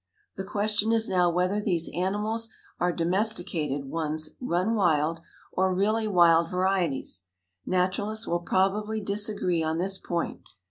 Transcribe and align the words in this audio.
The 0.35 0.43
question 0.43 0.91
is 0.91 1.07
now 1.07 1.29
whether 1.29 1.61
these 1.61 1.91
animals 1.93 2.49
are 2.79 2.91
domesticated 2.91 3.85
ones 3.85 4.31
run 4.41 4.73
wild, 4.73 5.19
or 5.51 5.75
really 5.75 6.07
wild 6.07 6.49
varieties. 6.49 7.25
Naturalists 7.67 8.25
will 8.25 8.39
probably 8.39 8.99
disagree 8.99 9.61
on 9.61 9.77
this 9.77 9.99
point. 9.99 10.41